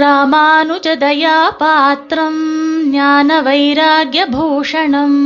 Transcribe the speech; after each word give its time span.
ராமானுஜதயா 0.00 1.48
பாத்திரம் 1.58 2.42
ஞான 2.90 3.42
வைராகியபூஷணம் 3.42 5.18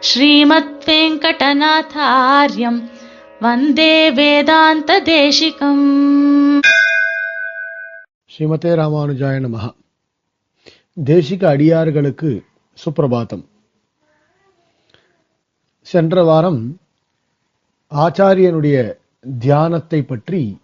ஸ்ரீமத் 0.00 0.84
வெங்கடநாதாரியம் 0.86 2.78
வந்தே 3.40 4.10
வேதாந்த 4.10 5.00
தேசிகம் 5.00 5.84
ஸ்ரீமதே 8.30 8.72
ராமானுஜாய 8.74 9.40
நமஹ 9.40 9.66
தேசிக 11.04 11.46
அடியார்களுக்கு 11.46 12.44
சுப்பிரபாதம் 12.78 13.44
சென்ற 15.86 16.22
வாரம் 16.22 16.62
ஆச்சாரியனுடைய 17.92 18.76
தியானத்தை 19.38 20.04
பற்றி 20.04 20.60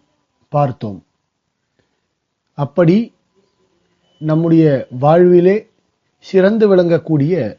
பார்த்தோம். 0.48 1.00
அப்படி 2.55 3.14
நம்முடைய 4.18 4.86
வாழ்விலே 4.99 5.71
சிறந்து 6.18 6.76
விளங்கக்கூடிய 6.76 7.59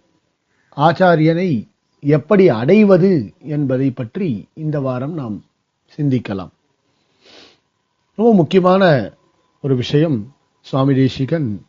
ஆச்சாரியனை 0.75 1.67
எப்படி 1.99 2.49
அடைவது 2.49 3.33
என்பதை 3.39 3.91
பற்றி 3.91 4.47
இந்த 4.53 4.79
வாரம் 4.79 5.13
நாம் 5.13 5.43
சிந்திக்கலாம். 5.97 6.49
ரொம்ப 8.15 8.33
முக்கியமான 8.33 9.13
ஒரு 9.61 9.75
விஷயம் 9.75 10.33
சுவாமி 10.61 10.93
தேசிகன் 10.93 11.65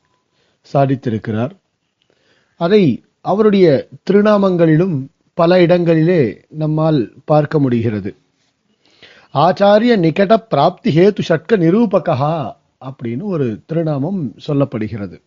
சாதித்திருக்கிறார். 0.73 1.51
அதை 2.57 3.05
அவருடைய 3.21 3.89
திருநாமங்களிலும் 4.11 5.07
பல 5.35 5.61
இடங்களிலே 5.61 6.45
நம்மால் 6.49 7.13
பார்க்க 7.25 7.59
முடிகிறது. 7.59 8.17
ஆச்சாரிய 9.35 9.95
நிகட 10.07 10.37
பிராப்தி 10.37 10.97
ஹேத்து 10.97 11.23
ஷட்க 11.29 11.57
நிரூபகா 11.57 12.57
அப்படின்னு 12.85 13.23
ஒரு 13.23 13.61
திருநாமம் 13.67 14.35
சொல்லப்படுகிறது. 14.47 15.21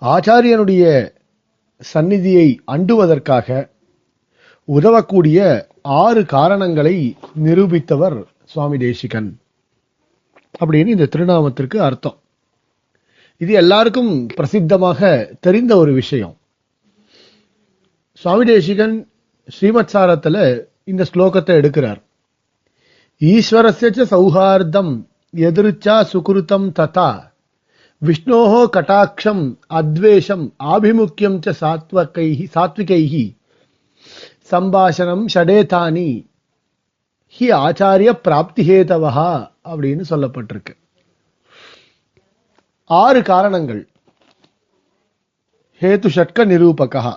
ஆச்சாரியனுடைய 0.00 1.12
சந்நிதியை 1.78 2.60
அண்டுவதற்காக 2.66 3.70
உதவக்கூடிய 4.64 5.66
ஆறு 5.82 6.26
காரணங்களை 6.26 7.16
நிரூபித்தவர் 7.44 8.24
சுவாமி 8.44 8.78
தேசிகன் 8.78 9.38
அப்படின்னு 10.64 10.86
இந்த 10.86 11.06
திருநாமத்திற்கு 11.06 11.76
அர்த்தம். 11.76 12.18
இது 13.36 13.52
எல்லாருக்கும் 13.52 14.26
பிரசித்தமாக 14.36 15.30
தெரிந்த 15.40 15.76
ஒரு 15.76 15.92
விஷயம். 15.92 16.36
சுவாமி 18.12 18.44
தேசிகன் 18.44 19.08
ஸ்ரீமத் 19.48 19.90
சாரத்துல 19.92 20.64
இந்த 20.84 21.04
ஸ்லோகத்தை 21.14 21.54
எடுக்கிறார். 21.60 22.02
ஈஸ்வரஸ்ய 23.20 24.04
சௌஹார்தம் 24.10 25.10
எதிர்ச்சா 25.34 25.94
சுகிருத்தம் 26.12 26.66
ததா 26.78 27.10
விஷ்ணோஹோ 28.02 28.60
கட்டாட்சம் 28.76 29.58
அத்வேஷம் 29.70 30.44
ஆபிமுக்கியம் 30.64 31.38
ச 31.44 31.52
சாத்வகைஹி 31.60 32.46
சாத்விகைஹி 32.54 33.24
சம்பாஷணம் 34.50 35.24
ஷடேதானி 35.34 36.08
ஹி 37.38 37.46
ஆச்சாரிய 37.64 38.10
பிராப்திஹேதவஹா 38.24 39.30
அப்படின்னு 39.64 40.04
சொல்லப்பட்டிருக்கு. 40.10 40.74
ஆறு 42.84 43.22
காரணங்கள். 43.22 43.88
ஹேது 45.80 46.08
ஷட்க 46.16 46.46
நிரூபகா. 46.52 47.14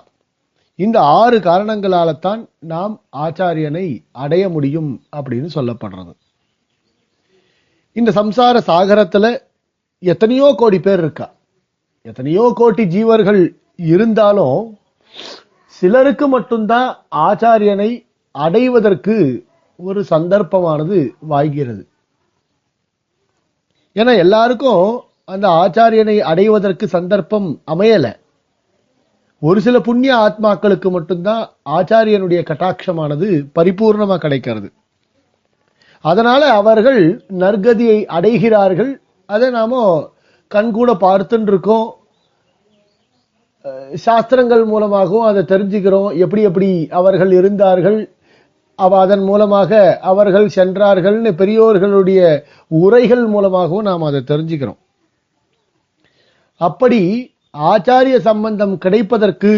இந்த 0.74 1.00
ஆறு 1.00 1.38
காரணங்களால 1.38 2.18
தான் 2.18 2.48
நாம் 2.58 3.02
ஆச்சாரியனை 3.16 4.04
அடைய 4.12 4.48
முடியும் 4.48 5.02
அப்படின்னு 5.16 5.48
சொல்லப்படுறது. 5.54 6.14
இந்த 7.96 8.10
சம்சார 8.10 8.56
சாகரத்துல 8.66 9.26
எத்தனையோ 9.98 10.54
கோடி 10.56 10.80
பேர் 10.80 10.98
இருக்கா? 10.98 11.32
எத்தனையோ 12.02 12.52
கோடி 12.54 12.84
ஜீவர்கள் 12.84 13.54
இருந்தாலும் 13.76 14.78
சிலருக்கு 15.66 16.28
மட்டும்தான் 16.28 17.06
ஆச்சாரியனை 17.10 18.06
அடைவதற்கு 18.32 19.44
ஒரு 19.76 20.04
சந்தர்ப்பமானது 20.10 20.98
வாய்கிறது. 21.20 21.88
ஏன்னா 23.94 24.16
எல்லாருக்கும் 24.16 25.00
அந்த 25.24 25.48
ஆச்சாரியனை 25.48 26.18
அடைவதற்கு 26.18 26.88
சந்தர்ப்பம் 26.88 27.62
அமையல. 27.66 28.16
ஒரு 29.40 29.60
சில 29.60 29.80
புண்ணிய 29.80 30.14
ஆத்மாக்களுக்கு 30.16 30.90
மட்டும்தான் 30.90 31.50
ஆச்சாரியனுடைய 31.70 32.42
கட்டாட்சமானது 32.50 33.28
பரிபூர்ணமா 33.54 34.16
கிடைக்கிறது. 34.16 34.72
அதனால 36.10 36.42
அவர்கள் 36.60 37.02
நற்கதியை 37.42 37.98
அடைகிறார்கள். 38.16 38.92
அதை 39.28 39.46
நாம 39.58 39.80
கண்கூட 40.54 40.90
பார்த்துட்டு 41.04 41.50
இருக்கோம் 41.52 41.86
சாஸ்திரங்கள் 44.04 44.64
மூலமாகவும் 44.72 45.28
அதை 45.28 45.42
தெரிஞ்சுக்கிறோம். 45.52 46.10
எப்படி 46.24 46.42
எப்படி 46.48 46.68
அவர்கள் 46.98 47.32
இருந்தார்கள். 47.38 47.98
அவ 48.78 48.98
அதன் 49.04 49.24
மூலமாக 49.28 49.80
அவர்கள் 50.10 50.48
சென்றார்கள்னு 50.56 51.30
பெரியோர்களுடைய 51.40 52.20
உரைகள் 52.80 53.24
மூலமாகவும் 53.34 53.88
நாம் 53.88 54.08
அதை 54.08 54.20
தெரிஞ்சுக்கிறோம். 54.30 54.80
அப்படி 56.60 57.00
ஆச்சாரிய 57.72 58.16
சம்பந்தம் 58.28 58.74
கிடைப்பதற்கு 58.84 59.52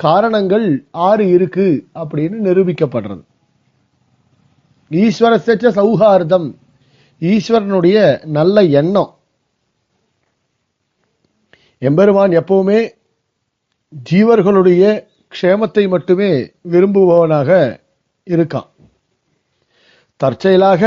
காரணங்கள் 0.00 0.68
ஆறு 1.08 1.24
இருக்கு 1.36 1.66
அப்படின்னு 2.02 2.38
நிரூபிக்கப்படுறது. 2.48 3.22
ஈஸ்வரசச்ச 4.90 5.70
சௌஹார்தம் 5.78 6.48
ஈஸ்வரனுடைய 7.20 7.98
நல்ல 8.36 8.62
எண்ணம். 8.80 9.12
எம்பெருமான் 11.78 12.32
எப்பவுமே 12.40 12.80
ஜீவர்களுடைய 14.10 14.84
க்ஷேமத்தை 15.34 15.84
மட்டுமே 15.88 16.30
விரும்புபவனாக 16.72 17.50
இருக்கான். 18.26 18.68
தற்செயலாக 20.20 20.82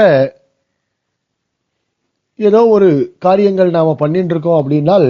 ஏதோ 2.39 2.61
ஒரு 2.75 2.89
காரியங்கள் 3.25 3.69
நாம் 3.69 4.01
பண்ணிட்டு 4.01 4.33
இருக்கோம் 4.33 4.59
அப்படின்னால் 4.61 5.09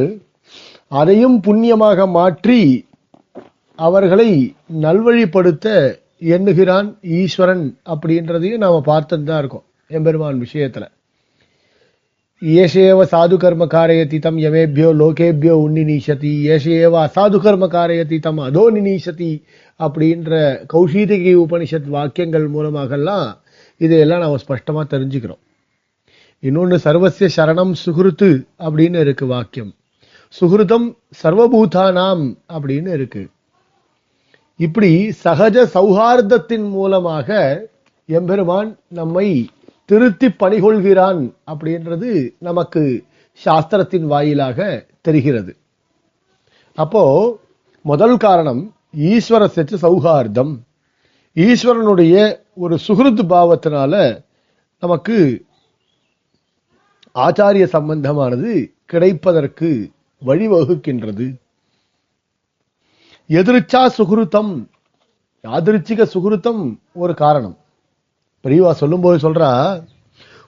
அதையும் 0.99 1.37
புண்ணியமாக 1.41 2.07
மாற்றி 2.07 2.87
அவர்களை 3.79 4.29
நல்வழிப்படுத்த 4.81 5.67
எண்ணுகிறான் 6.31 6.89
ஈஸ்வரன் 7.19 7.63
அப்படின்றதையும் 7.93 8.63
நாம் 8.63 8.87
பார்த்துட்டு 8.89 9.29
தான் 9.29 9.41
இருக்கோம் 9.43 9.65
எம்பெருமான் 9.91 10.43
விஷயத்தில். 10.45 10.89
ஏஷேவ 12.41 13.01
சாது 13.11 13.35
கர்ம 13.41 13.63
காரயதி 13.73 14.17
தம் 14.19 14.39
யமேபியோ 14.45 14.89
லோகேபியோ 15.01 15.55
உன்னிநீசதி 15.65 16.31
ஏஷேவ 16.55 16.93
அசாது 17.07 17.37
கர்ம 17.45 17.67
காரயதி 17.75 18.17
தம் 18.19 18.41
அதோ 18.47 18.63
நிநீஷதி 18.77 19.31
அப்படின்ற 19.79 20.31
கௌஷீதகி 20.73 21.33
உபனிஷத் 21.43 21.87
வாக்கியங்கள் 21.95 22.47
மூலமாகலாம் 22.55 23.29
இதையெல்லாம் 23.81 24.23
நாம் 24.23 24.41
ஸ்பஷ்டமாக 24.43 24.85
தெரிஞ்சுக்கிறோம். 24.93 25.41
இன்னொன்று 26.43 26.77
சர்வசிய 26.85 27.29
சரணம் 27.37 27.73
சுகிருத்து 27.83 28.29
அப்படின்னு 28.65 28.99
இருக்கு 29.05 29.25
வாக்கியம். 29.25 29.71
சுகிருதம் 30.35 30.87
சர்வபூதானாம் 31.23 32.25
அப்படின்னு 32.55 32.91
இருக்குது 32.97 33.29
இப்படி 34.57 35.13
சகஜ 35.23 35.67
சௌஹார்தத்தின் 35.73 36.69
மூலமாக 36.69 37.29
எம்பெருமான் 38.05 38.77
நம்மை 38.87 39.49
திருத்தி 39.85 40.27
பணிகொள்கிறான் 40.27 41.33
அப்படின்றது 41.51 42.33
நமக்கு 42.39 43.03
சாஸ்திரத்தின் 43.45 44.05
வாயிலாக 44.05 44.85
தெரிகிறது. 45.01 45.55
அப்போ 46.75 47.03
முதல் 47.81 48.17
காரணம் 48.17 48.73
ஈஸ்வர 48.97 49.47
செச்சு 49.55 49.77
சௌஹார்தம். 49.81 50.59
ஈஸ்வரனுடைய 51.35 52.39
ஒரு 52.53 52.77
சுகிருத் 52.87 53.25
பாவத்தினால 53.29 54.23
நமக்கு 54.79 55.45
ஆச்சாரிய 57.15 57.65
சம்பந்தமானது 57.65 58.73
கிடைப்பதற்கு 58.85 59.89
வழிவகுக்கின்றது. 60.25 61.35
எதிர்ச்சா 63.29 63.89
சுகிருத்தம் 63.97 64.67
யாதிருச்சிக 65.43 66.07
சுகிருத்தம் 66.13 66.77
ஒரு 66.93 67.13
காரணம். 67.13 67.57
பெரியவா 68.43 68.71
சொல்லும்போது 68.71 69.33
சொல்றா 69.33 69.83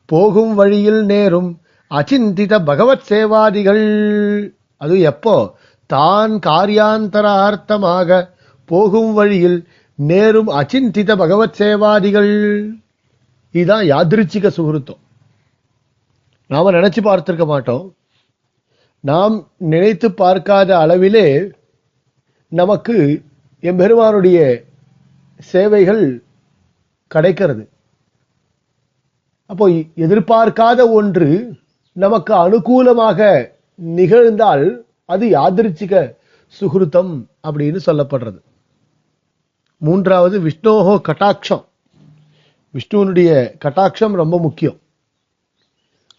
போகும் 0.06 0.56
வழியில் 0.56 1.06
நேரும் 1.06 1.60
அச்சிந்தித 1.90 2.64
பகவத் 2.64 3.02
சேவாதிகள். 3.10 3.84
அது 4.78 5.00
எப்போ? 5.00 5.56
தான் 5.86 6.32
காரியாந்தரார்த்தமாக 6.32 8.30
போகும் 8.66 9.14
வழியில் 9.14 9.68
நேரும் 9.96 10.48
அச்சிந்தித 10.48 11.16
பகவத் 11.16 11.56
சேவாதிகள். 11.58 12.70
இதுதான் 13.52 13.84
யாதிருச்சிக 13.84 14.48
சுகிருத்தம். 14.58 15.02
நாம 16.48 16.72
நினைச்சு 16.72 17.00
பார்த்திருக்க 17.02 17.46
மாட்டோம். 17.46 17.96
நாம் 19.00 19.48
நினைத்து 19.58 20.12
பார்க்காத 20.12 20.78
அளவிலே 20.78 21.52
நமக்கு 22.60 22.96
எம்பெருமானுடைய 23.70 24.40
சேவைகள் 25.52 26.04
கிடைக்கிறது. 27.12 27.64
அப்போ 29.52 29.66
எதிர்பார்க்காத 30.06 30.82
ஒன்று 31.00 31.30
நமக்கு 32.04 32.34
அனுகூலமாக 32.46 33.20
நிகழ்ந்தால் 34.00 34.66
அது 35.14 35.26
யாதிருச்சிக 35.38 35.94
சுகிருத்தம் 36.60 37.14
அப்படின்னு 37.48 37.80
சொல்லப்படுறது. 37.88 38.40
மூன்றாவது 39.82 40.38
விஷ்ணோஹோ 40.48 40.96
கட்டாட்சம். 41.08 41.64
விஷ்ணுவனுடைய 42.76 43.32
கட்டாட்சம் 43.66 44.16
ரொம்ப 44.22 44.36
முக்கியம். 44.40 44.78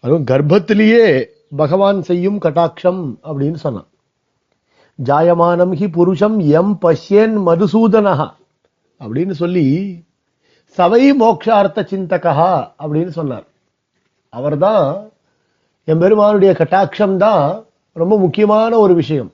அதுவும் 0.03 0.27
கர்ப்பத்திலேயே 0.31 1.05
பகவான் 1.55 1.99
செய்யும் 2.09 2.39
கட்டாட்சம் 2.41 3.01
அப்படின்னு 3.23 3.59
சொன்னான். 3.65 3.89
ஜாயமானம் 5.03 5.73
ஹி 5.73 5.87
புருஷம் 5.87 6.47
எம் 6.47 6.77
பஷ்யன் 6.81 7.37
மதுசூதனஹா. 7.45 8.29
அப்படின்னு 8.99 9.31
சொல்லி 9.31 9.65
சவை 10.77 11.13
மோக்ஷார்த்த 11.19 11.83
சிந்தகா 11.85 12.71
அப்படின்னு 12.79 13.07
சொன்னார். 13.07 13.47
அவர்தான் 14.29 15.09
எம்பெருமானுடைய 15.83 16.55
கட்டாட்சம் 16.57 17.17
தான் 17.17 17.65
ரொம்ப 17.93 18.19
முக்கியமான 18.19 18.77
ஒரு 18.77 18.93
விஷயம். 18.93 19.31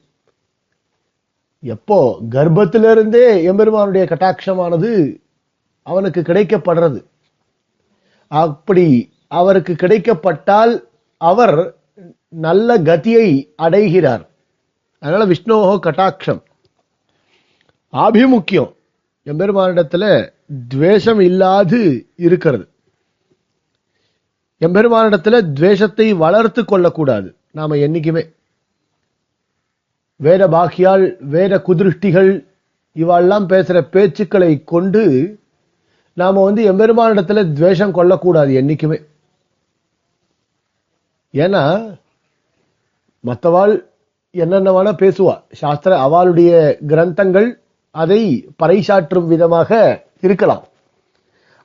எப்போ 1.60 2.18
கர்ப்பத்திலிருந்தே 2.31 3.44
எம்பெருமானுடைய 3.44 4.07
கட்டாட்சமானது 4.10 5.21
அவனுக்கு 5.83 6.21
கிடைக்கப்படுறது. 6.21 7.06
அப்படி 8.27 9.13
அவருக்கு 9.27 9.74
கிடைக்கப்பட்டால் 9.74 10.83
அவர் 11.18 11.75
நல்ல 12.27 12.77
கதியை 12.77 13.54
அடைகிறார். 13.56 14.31
அதனால 15.04 15.26
விஷ்ணோகோ 15.26 15.80
கட்டாட்சம். 15.80 16.42
ஆபிமுக்கியம். 17.94 18.76
எம்பெருமானிடத்துல 19.26 20.34
துவேஷம் 20.68 21.20
இல்லாது 21.20 22.08
இருக்கிறது. 22.16 22.68
எம்பெருமானிடத்துல 24.60 25.54
துவேஷத்தை 25.54 26.14
வளர்த்து 26.14 26.66
கொள்ளக்கூடாது. 26.66 27.36
நாம 27.52 27.76
என்னைக்குமே. 27.76 28.34
வேத 30.16 30.48
பாக்கியால் 30.48 31.16
வேத 31.20 31.62
குதிருஷ்டிகள் 31.68 32.48
இவெல்லாம் 32.96 33.48
பேசுற 33.48 33.82
பேச்சுக்களை 33.92 34.64
கொண்டு 34.64 35.04
நாம 36.14 36.44
வந்து 36.44 36.74
எம்பெருமானிடத்துல 36.74 37.54
துவேஷம் 37.54 37.92
கொள்ளக்கூடாது 37.92 38.62
என்னைக்குமே. 38.62 39.06
ஏன்னா 41.34 41.96
மற்றவாள் 43.20 43.93
என்னென்ன 44.42 44.70
வேணா 44.76 44.92
பேசுவா. 45.02 45.36
சாஸ்திர 45.60 45.92
அவளுடைய 46.06 46.52
கிரந்தங்கள் 46.92 47.50
அதை 47.96 48.22
பறைசாற்றும் 48.62 49.28
விதமாக 49.34 49.70
இருக்கலாம். 50.26 50.64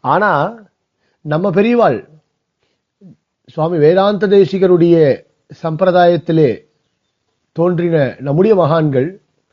ஆனா 0.04 0.32
நம்ம 1.24 1.50
பெரியவாள் 1.50 1.98
சுவாமி 3.54 3.76
வேதாந்த 3.84 4.28
தேசிகருடைய 4.36 4.96
சம்பிரதாயத்திலே 5.62 6.50
தோன்றின 7.56 7.96
நம்முடைய 8.26 8.54
மகான்கள் 8.62 9.08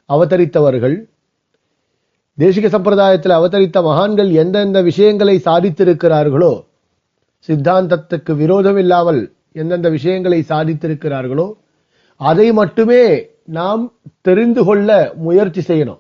அவதரித்தவர்கள் 0.10 0.98
தேசிக 2.38 2.68
சம்பிரதாயத்தில் 2.76 3.38
அவதரித்த 3.40 3.82
மகான்கள் 3.90 4.30
எந்தெந்த 4.42 4.80
விஷயங்களை 4.82 5.36
சாதித்திருக்கிறார்களோ 5.46 6.54
சித்தாந்தத்துக்கு 7.50 8.32
விரோதம் 8.42 8.80
இல்லாமல் 8.84 9.22
எந்தெந்த 9.62 9.90
விஷயங்களை 9.90 10.40
சாதித்திருக்கிறார்களோ 10.50 11.48
அதை 12.16 12.54
மட்டுமே 12.54 13.28
நாம் 13.44 13.94
தெரிந்து 14.22 14.64
கொள்ள 14.64 15.14
முயற்சி 15.16 15.62
செய்யணும். 15.62 16.00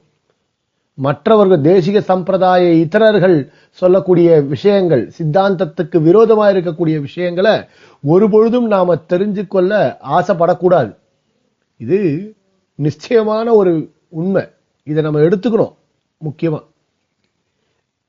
மற்றவர்கள் 0.93 1.61
தேசிக 1.61 1.99
சம்பிரதாய 1.99 2.85
இத்தரர்கள் 2.85 3.47
சொல்லக்கூடிய 3.69 4.41
விஷயங்கள் 4.41 5.11
சித்தாந்தத்துக்கு 5.17 6.01
விரோதமாக 6.01 6.59
இருக்கக்கூடிய 6.59 6.99
விஷயங்களை 6.99 7.63
ஒரு 8.03 8.29
பொழுதும் 8.29 8.67
நாம 8.67 8.95
தெரிஞ்சு 8.95 9.47
கொள்ள 9.47 9.97
ஆசைப்படக்கூடாது. 10.09 10.95
இது 11.77 12.33
நிச்சயமான 12.75 13.53
ஒரு 13.53 13.91
உண்மை. 14.09 14.43
இதை 14.83 15.03
நம்ம 15.03 15.19
எடுத்துக்கணும் 15.19 15.75
முக்கியமா. 16.25 16.63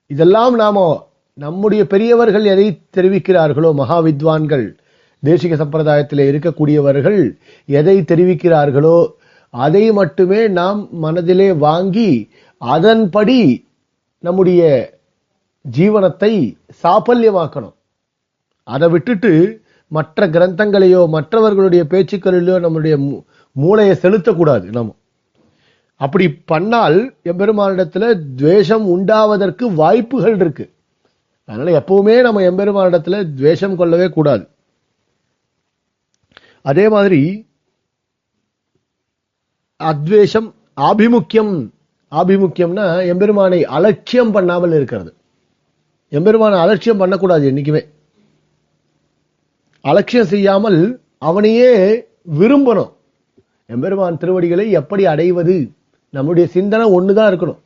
இதெல்லாம் 0.06 0.55
நாம 0.55 1.08
நம்முடைய 1.35 1.87
பெரியவர்கள் 1.87 2.44
எதை 2.44 2.81
தெரிவிக்கிறார்களோ 2.97 3.75
மகா 3.75 4.03
வித்வான்கள் 4.03 4.79
தேசிக 5.24 5.54
சம்பிரதாயத்தில் 5.62 6.22
இருக்கக்கூடியவர்கள் 6.30 7.36
எதை 7.66 8.00
தெரிவிக்கிறார்களோ 8.00 9.06
அதை 9.50 9.92
மட்டுமே 9.92 10.48
நாம் 10.48 10.88
மனதிலே 10.90 11.52
வாங்கி 11.52 12.30
அதன்படி 12.58 13.66
நம்முடைய 14.20 14.94
ஜீவனத்தை 15.76 16.56
சாபல்யமாக்கணும். 16.82 17.74
அதை 18.62 18.88
விட்டுட்டு 18.88 19.60
மற்ற 19.88 20.26
கிரந்தங்களையோ 20.26 21.08
மற்றவர்களுடைய 21.08 21.84
பேச்சுக்களிலோ 21.90 22.60
நம்முடைய 22.60 22.98
மூளையை 23.52 23.96
செலுத்தக்கூடாது 24.02 24.66
நம்ம. 24.70 24.94
அப்படி 25.96 26.26
பண்ணால் 26.52 27.10
எம்பெருமானிடத்துல 27.24 28.34
துவேஷம் 28.36 28.86
உண்டாவதற்கு 28.96 29.74
வாய்ப்புகள் 29.74 30.36
இருக்கு. 30.36 30.70
அதனால 31.44 31.80
எப்பவுமே 31.80 32.20
நம்ம 32.20 32.40
எம்பெருமானிடத்துல 32.40 33.34
துவேஷம் 33.36 33.76
கொள்ளவே 33.76 34.08
கூடாது. 34.08 34.48
அதே 36.70 36.84
மாதிரி 36.94 37.20
அத்வேஷம் 39.80 40.48
ஆபிமுக்கியம். 40.88 41.54
ஆபிமுக்கியம்னா 42.12 42.86
எம்பெருமானை 43.12 43.60
அலட்சியம் 43.76 44.32
பண்ணாமல் 44.36 44.74
இருக்கிறது. 44.78 45.10
எம்பெருமானை 46.12 46.58
அலட்சியம் 46.64 47.00
பண்ணக்கூடாது 47.02 47.44
என்றைக்குமே 47.50 47.82
அலட்சியம் 49.84 50.30
செய்யாமல் 50.32 50.80
அவனையே 51.28 51.70
விரும்பணும். 52.38 52.92
எம்பெருமான் 53.74 54.20
திருவடிகளை 54.22 54.66
எப்படி 54.80 55.02
அடைவது? 55.12 55.56
நம்முடைய 56.14 56.46
சிந்தனை 56.56 56.86
ஒண்ணுதான் 56.96 57.30
இருக்கணும். 57.30 57.60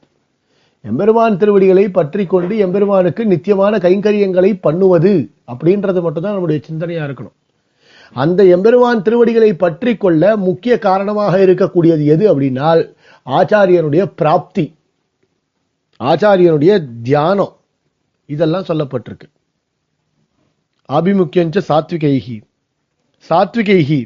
எம்பெருமான் 0.84 1.40
திருவடிகளை 1.40 1.84
பற்றி 1.98 2.24
கொண்டு 2.26 2.54
எம்பெருமானுக்கு 2.66 3.22
நித்தியமான 3.32 3.74
கைங்கரியங்களை 3.86 4.50
பண்ணுவது 4.66 5.12
அப்படின்றது 5.52 6.00
மட்டும்தான் 6.06 6.36
நம்முடைய 6.36 6.60
சிந்தனையாக 6.68 7.08
இருக்கணும். 7.08 7.36
அந்த 8.12 8.44
எம்பெருமான் 8.44 9.02
திருவடிகளை 9.02 9.54
பற்றி 9.54 9.96
கொள்ள 9.96 10.36
முக்கிய 10.36 10.78
காரணமாக 10.78 11.38
இருக்கக்கூடியது 11.38 12.04
எது 12.04 12.24
அப்படின்னால் 12.30 12.82
ஆச்சாரியனுடைய 13.26 14.04
பிராப்தி 14.16 14.66
ஆச்சாரியனுடைய 16.00 16.72
தியானம். 17.02 17.56
இதெல்லாம் 18.26 18.68
சொல்லப்பட்டிருக்கு. 18.68 19.28
ஆபிமுக்கியஞ்ச 20.88 21.58
சாத்விகைகி 21.68 22.36
சாத்விகைகி 23.30 24.00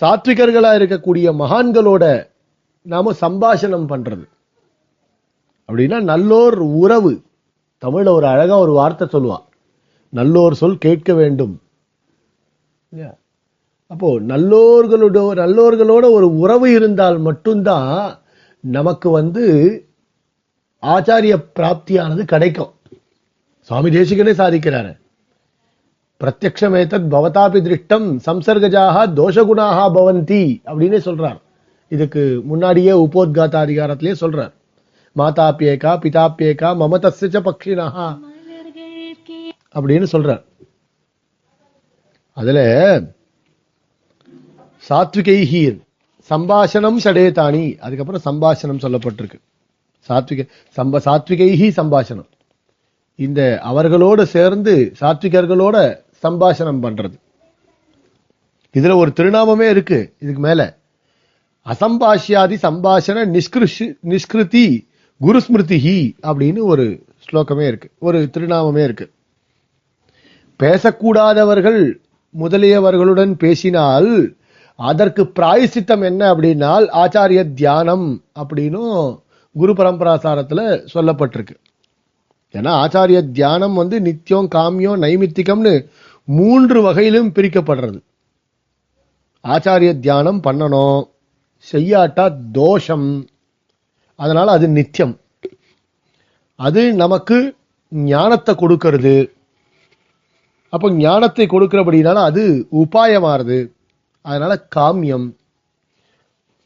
சாத்விகர்களா 0.00 0.70
இருக்கக்கூடிய 0.78 1.26
மகான்களோட 1.42 2.04
நாம 2.82 3.12
சம்பாஷணம் 3.20 3.88
பண்றது. 3.92 4.24
அப்படின்னா 5.68 5.98
நல்லோர் 6.12 6.56
உறவு. 6.82 7.12
தமிழில் 7.78 8.12
ஒரு 8.12 8.26
அழகா 8.26 8.58
ஒரு 8.58 8.72
வார்த்தை 8.72 9.08
சொல்லுவான். 9.12 9.44
நல்லோர் 10.12 10.52
சொல் 10.52 10.78
கேட்க 10.78 11.14
வேண்டும். 11.14 11.60
இல்லையா? 12.92 13.16
அப்போ 13.86 14.20
நல்லோர்களோட 14.20 15.18
நல்லோர்களோட 15.34 16.10
ஒரு 16.10 16.38
உறவு 16.38 16.70
இருந்தால் 16.70 17.18
மட்டும்தான் 17.18 18.18
நமக்கு 18.60 19.10
வந்து 19.10 19.44
ஆச்சாரிய 20.82 21.44
பிராப்தியானது 21.54 22.22
கிடைக்கும். 22.24 22.72
சுவாமி 23.60 23.90
தேசிகனே 23.90 24.32
சாதிக்கிறாரு. 24.32 24.98
பிரத்யக்ஷமேதத் 26.20 27.08
பவதாபி 27.10 27.60
திருஷ்டம் 27.60 28.18
சம்சர்கஜாக 28.26 28.96
தோஷகுணாக 29.18 29.78
பவந்தி 29.94 30.60
அப்படின்னே 30.66 31.00
சொல்றார். 31.08 31.40
இதுக்கு 31.88 32.40
முன்னாடியே 32.44 32.90
உபோத்காத 32.90 33.54
அதிகாரத்திலே 33.64 34.14
சொல்றார். 34.20 34.52
மாதாப்பியேகா 35.16 35.94
பிதாப்பியேகா 36.02 36.68
மமதஸ்ய 36.76 37.40
பக்ஷினா 37.40 38.18
அப்படின்னு 39.74 40.06
சொல்றார். 40.12 40.42
அதுல 42.32 42.60
சாத்விகை 44.88 45.38
ஹீர் 45.52 45.78
சம்பாஷணம் 46.30 46.96
சடேதானி 47.04 47.78
அதுக்கப்புறம் 47.78 48.24
சம்பாஷணம் 48.24 48.82
சொல்லப்பட்டிருக்கு. 48.82 49.40
சாத்விக 50.08 50.48
சம்ப 50.76 51.00
சாத்விகைஹி 51.04 51.68
சம்பாஷணம். 51.76 52.28
இந்த 53.14 53.60
அவர்களோட 53.64 54.22
சேர்ந்து 54.22 54.92
சாத்விகர்களோட 55.00 55.96
சம்பாஷணம் 56.22 56.82
பண்றது. 56.82 57.20
இதுல 58.72 58.96
ஒரு 58.96 59.12
திருநாமமே 59.16 59.68
இருக்கு 59.70 60.14
இதுக்கு 60.18 60.40
மேல. 60.40 60.78
அசம்பாஷ்யாதி 61.66 62.56
சம்பாஷண 62.62 63.26
நிஷ்கிருஷி 63.36 63.92
நிஷ்கிருதி 64.08 64.86
குருஸ்மிருதிஹி 65.20 66.14
அப்படின்னு 66.22 66.58
ஒரு 66.58 67.04
ஸ்லோகமே 67.24 67.66
இருக்கு 67.66 67.90
ஒரு 67.98 68.30
திருநாமமே 68.32 68.84
இருக்கு. 68.84 69.10
பேசக்கூடாதவர்கள் 70.58 72.01
முதலியவர்களுடன் 72.38 73.32
பேசினால் 73.32 74.36
அதற்கு 74.76 75.22
பிராயசித்தம் 75.24 76.02
என்ன 76.02 76.34
அப்படின்னால் 76.34 76.86
ஆச்சாரிய 76.92 77.54
தியானம் 77.54 78.22
அப்படின்னும் 78.38 79.18
குரு 79.52 79.72
பரம்பராசாரத்தில் 79.72 80.86
சொல்லப்பட்டிருக்கு. 80.94 81.54
ஏன்னா 82.52 82.72
ஆச்சாரிய 82.84 83.30
தியானம் 83.30 83.74
வந்து 83.74 84.00
நித்தியம் 84.00 84.48
காமியம் 84.54 85.02
நைமித்திகம்னு 85.02 85.86
மூன்று 86.24 86.82
வகையிலும் 86.82 87.32
பிரிக்கப்படுறது. 87.32 88.00
ஆச்சாரிய 89.44 89.98
தியானம் 89.98 90.40
பண்ணணும் 90.42 91.10
செய்யாட்டா 91.72 92.36
தோஷம். 92.52 93.26
அதனால் 94.16 94.48
அது 94.48 94.68
நித்தியம். 94.68 95.18
அது 96.56 96.94
நமக்கு 96.94 97.54
ஞானத்தை 97.90 98.54
கொடுக்கறது. 98.54 99.30
அப்போ 100.74 100.88
ஞானத்தை 100.90 101.44
கொடுக்கிறபடினால 101.46 102.18
அது 102.28 102.66
உபாயமாறுது. 102.82 103.58
அதனால 104.24 104.52
காமியம். 104.76 105.26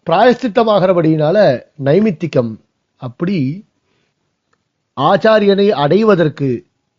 பிராயஷ்சித்தமாகிறபடினால 0.06 1.36
நைமித்திகம். 1.84 2.52
அப்படி 2.96 3.38
ஆச்சாரியனை 5.00 5.66
அடைவதற்கு 5.84 6.48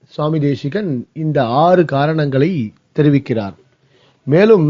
சுவாமி 0.07 0.39
தேசிகன் 0.39 0.91
இந்த 1.13 1.45
ஆறு 1.45 1.85
காரணங்களை 1.85 2.51
தெரிவிக்கிறார். 2.95 3.55
மேலும் 4.23 4.67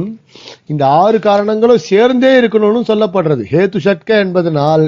இந்த 0.65 0.83
ஆறு 1.01 1.19
காரணங்களும் 1.19 1.85
சேர்ந்தே 1.89 2.31
இருக்கணும்னு 2.41 2.89
சொல்லப்படுறது. 2.91 3.43
ஹேத்து 3.53 3.77
சட்க 3.77 4.19
என்பதனால் 4.25 4.85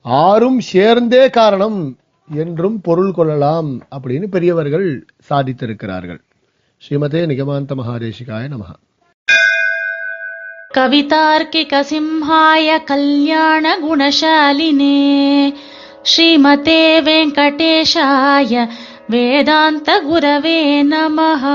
ஆறும் 0.00 0.60
சேர்ந்தே 0.72 1.30
காரணம் 1.30 1.78
என்றும் 2.42 2.80
பொருள் 2.80 3.12
கொள்ளலாம் 3.12 3.70
அப்படின்னு 3.94 4.26
பெரியவர்கள் 4.34 4.88
சாதித்திருக்கிறார்கள். 5.28 6.20
ಶ್ರೀಮತೆ 6.86 7.26
ನಿಗಮಾಂತ 7.26 7.72
ಮಹಾದೇಶಿಕಾಯ 7.72 8.46
ನಮಃ. 8.48 8.72
ಕವಿತಾರ್ಕಿಕ 10.74 11.74
ಸಿಂಹಾಯ 11.82 12.78
ಕಲ್ಯಾಣ 12.78 13.66
ಗುಣಶಾಲಿನೇ 13.80 14.94
ಶ್ರೀಮತೆ 16.04 17.00
ವೆಂಕಟೇಶಾಯ 17.00 18.58
ವೇದಾಂತ 19.10 19.88
ಗುರವೇ 19.98 20.82
ನಮಃ. 20.82 21.46